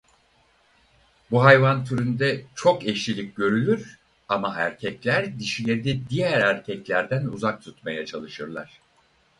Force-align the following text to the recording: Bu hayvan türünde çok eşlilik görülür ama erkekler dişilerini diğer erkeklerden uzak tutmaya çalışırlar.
Bu 1.31 1.43
hayvan 1.43 1.85
türünde 1.85 2.43
çok 2.55 2.85
eşlilik 2.87 3.35
görülür 3.35 3.99
ama 4.29 4.55
erkekler 4.55 5.39
dişilerini 5.39 6.09
diğer 6.09 6.41
erkeklerden 6.41 7.25
uzak 7.25 7.61
tutmaya 7.61 8.05
çalışırlar. 8.05 8.81